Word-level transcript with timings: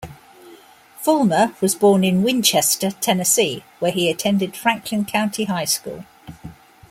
Fulmer 0.99 1.53
was 1.61 1.75
born 1.75 2.03
in 2.03 2.23
Winchester, 2.23 2.89
Tennessee, 2.89 3.63
where 3.77 3.91
he 3.91 4.09
attended 4.09 4.55
Franklin 4.57 5.05
County 5.05 5.43
High 5.43 5.65
School. 5.65 6.05